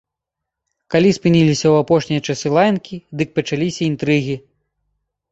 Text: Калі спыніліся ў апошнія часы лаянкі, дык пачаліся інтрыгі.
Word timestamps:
Калі 0.93 1.09
спыніліся 1.17 1.61
ў 1.69 1.75
апошнія 1.83 2.21
часы 2.31 2.47
лаянкі, 2.55 2.95
дык 3.19 3.29
пачаліся 3.35 3.81
інтрыгі. 3.91 4.35